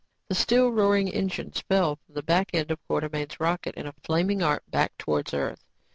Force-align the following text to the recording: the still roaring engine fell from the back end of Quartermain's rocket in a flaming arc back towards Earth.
the 0.29 0.33
still 0.33 0.71
roaring 0.71 1.07
engine 1.09 1.51
fell 1.51 1.97
from 1.97 2.15
the 2.15 2.23
back 2.23 2.49
end 2.55 2.71
of 2.71 2.79
Quartermain's 2.87 3.39
rocket 3.39 3.75
in 3.75 3.85
a 3.85 3.93
flaming 4.03 4.41
arc 4.41 4.63
back 4.67 4.97
towards 4.97 5.31
Earth. 5.31 5.63